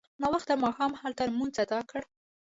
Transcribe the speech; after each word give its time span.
ناوخته 0.21 0.53
ماښام 0.65 0.91
هلته 1.01 1.21
لمونځ 1.29 1.55
اداء 1.63 1.83
کړ. 1.91 2.01